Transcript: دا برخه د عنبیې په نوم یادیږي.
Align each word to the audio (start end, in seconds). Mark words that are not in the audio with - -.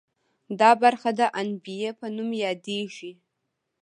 دا 0.59 0.71
برخه 0.83 1.09
د 1.19 1.21
عنبیې 1.39 1.89
په 1.99 2.05
نوم 2.15 2.29
یادیږي. 2.45 3.11